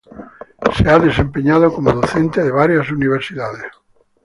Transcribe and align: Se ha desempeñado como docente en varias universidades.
Se 0.75 0.89
ha 0.89 0.97
desempeñado 0.97 1.71
como 1.71 1.91
docente 1.93 2.41
en 2.41 2.55
varias 2.55 2.89
universidades. 2.89 3.71